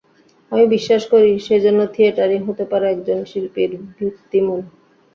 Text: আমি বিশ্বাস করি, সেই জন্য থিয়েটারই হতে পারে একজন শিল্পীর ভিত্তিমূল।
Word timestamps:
আমি 0.51 0.65
বিশ্বাস 0.75 1.03
করি, 1.13 1.31
সেই 1.39 1.61
জন্য 1.65 1.79
থিয়েটারই 1.93 2.39
হতে 2.45 2.63
পারে 2.71 2.85
একজন 2.89 3.19
শিল্পীর 3.31 3.71
ভিত্তিমূল। 3.95 4.61